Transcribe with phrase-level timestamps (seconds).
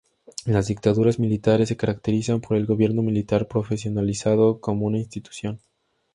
[0.47, 5.61] Las dictaduras militares se caracterizan por el gobierno militar profesionalizado como una institución.